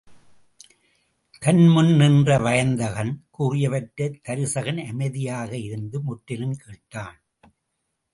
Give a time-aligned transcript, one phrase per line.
[1.39, 7.21] தன் முன் நின்ற வயந்தகன் கூறியவற்றைத் தருசகன் அமைதியாக இருந்து முற்றிலும் கேட்டான்.